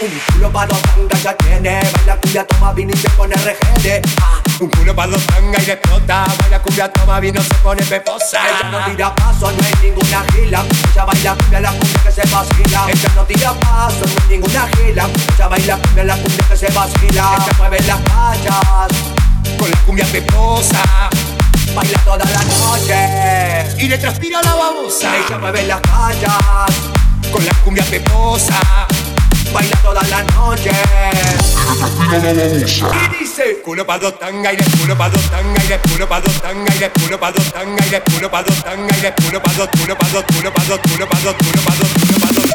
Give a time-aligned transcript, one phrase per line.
[0.00, 4.02] Un culo pa' dos tangas ya tiene Baila cumbia, toma vino y se pone regede
[4.20, 4.40] ah.
[4.60, 8.40] Un culo pa' dos tangas y le explota Baila cumbia, toma vino, se pone peposa.
[8.42, 10.64] Ella no tira paso, no hay ninguna gila.
[10.92, 12.86] Ella baila cumbia, la cumbia que se vacila.
[12.88, 15.08] Ella no tira paso, no hay ninguna gila.
[15.34, 17.36] Ella baila cumbia, la cumbia que se vacila.
[17.36, 20.82] Ella mueve las calles Con la cumbia peposa.
[21.74, 25.16] Baila toda la noche Y le transpira la babosa.
[25.16, 27.03] Ella mueve las calles
[27.34, 28.54] Con la cumbia peposa
[29.52, 30.70] baila toda la noche.
[33.10, 36.40] Y dice, culo pa' dos tanga y culo pa' dos tanga y culo pa' dos
[36.40, 39.68] tanga y culo pa' dos tanga y culo pa' dos tanga y culo pa' dos
[39.68, 42.54] culo pa' dos culo pa' dos culo pa' dos culo pa' dos culo pa' dos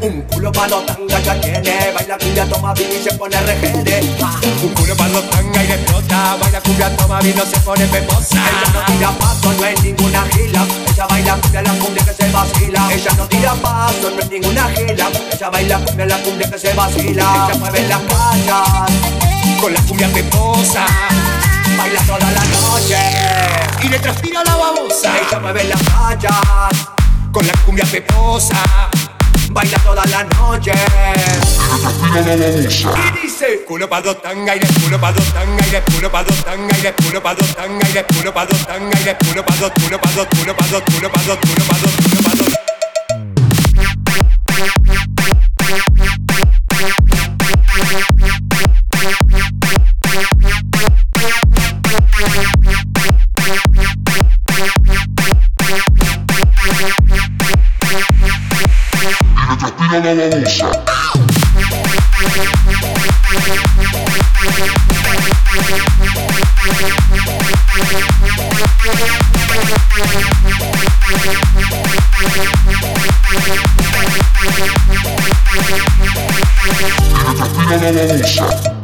[0.00, 4.00] Un culo pa' los tanga ya tiene Baila cumbia, toma vino y se pone regede
[4.62, 8.36] Un culo pa' los tanga y explota Baila cumbia, toma vino, se pone peposa.
[8.36, 10.66] Ella no tira paso, no es ninguna gila.
[10.88, 12.88] Ella baila cumbia, la cumbia que se vacila.
[12.92, 15.10] Ella no tira paso, no es ninguna gila.
[15.32, 17.48] Ella baila cumbia, la cumbia que se vacila.
[17.48, 20.86] Ella mueve las calles Con la cumbia peposa.
[21.76, 22.98] Baila toda la noche
[23.82, 25.12] Y le transpira la babosa.
[25.18, 26.86] Ella mueve las calles
[27.32, 28.56] Con la cumbia peposa
[29.50, 30.72] baila toda la noche.
[32.96, 36.44] Y dice, culo pa' dos tanga y culo pa' dos tanga y culo pa' dos
[36.44, 39.72] tanga y culo pa' dos tanga y culo pa' dos tanga y culo pa' dos
[39.72, 42.07] culo pa' dos culo pa' dos culo pa' dos culo pa' dos dos
[59.90, 60.70] la babosa.
[77.70, 78.77] la babosa.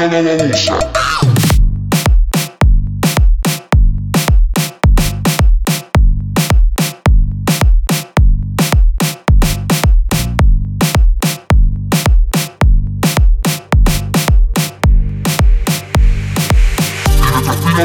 [0.00, 0.78] La babosa.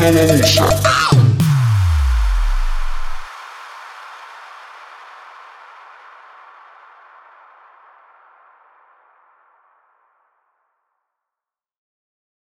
[0.00, 1.01] la babosa.